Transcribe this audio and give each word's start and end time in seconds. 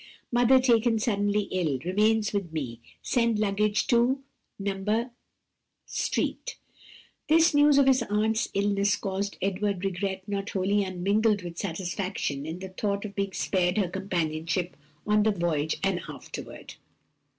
"Mother 0.31 0.59
taken 0.59 0.97
suddenly 0.97 1.41
ill. 1.51 1.77
Remains 1.85 2.33
with 2.33 2.51
me. 2.51 2.81
Send 3.03 3.37
luggage 3.37 3.85
to 3.85 4.23
No. 4.57 5.11
street." 5.85 6.57
This 7.29 7.53
news 7.53 7.77
of 7.77 7.85
his 7.85 8.01
aunt's 8.09 8.49
illness 8.55 8.95
caused 8.95 9.37
Edward 9.43 9.85
regret 9.85 10.27
not 10.27 10.49
wholly 10.49 10.83
unmingled 10.83 11.43
with 11.43 11.59
satisfaction 11.59 12.47
in 12.47 12.57
the 12.57 12.69
thought 12.69 13.05
of 13.05 13.13
being 13.13 13.33
spared 13.33 13.77
her 13.77 13.89
companionship 13.89 14.75
on 15.05 15.21
the 15.21 15.29
voyage 15.29 15.77
and 15.83 16.01
afterward. 16.09 16.73